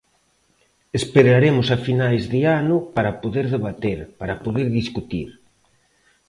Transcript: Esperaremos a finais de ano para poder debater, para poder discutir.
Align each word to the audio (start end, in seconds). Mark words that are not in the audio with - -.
Esperaremos 0.99 1.67
a 1.69 1.77
finais 1.87 2.23
de 2.33 2.41
ano 2.59 2.77
para 2.95 3.17
poder 3.23 3.45
debater, 3.55 3.99
para 4.19 4.39
poder 4.45 4.67
discutir. 4.79 5.29